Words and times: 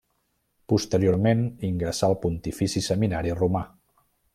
Posteriorment 0.73 1.45
ingressà 1.69 2.09
al 2.11 2.19
Pontifici 2.25 2.87
Seminari 2.91 3.41
Romà. 3.45 3.67